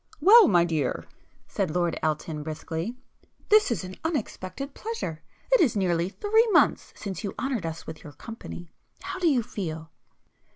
"Well, 0.19 0.47
my 0.47 0.65
dear"—said 0.65 1.69
Lord 1.69 1.99
Elton 2.01 2.41
briskly, 2.41 2.95
"This 3.49 3.69
is 3.69 3.83
an 3.83 3.97
unexpected 4.03 4.73
pleasure! 4.73 5.21
It 5.51 5.61
is 5.61 5.75
nearly 5.77 6.09
three 6.09 6.47
months 6.49 6.91
since 6.95 7.23
you 7.23 7.35
honoured 7.37 7.67
us 7.67 7.85
with 7.85 8.03
your 8.03 8.13
company. 8.13 8.71
How 9.03 9.19
do 9.19 9.27
you 9.27 9.43
feel?" 9.43 9.91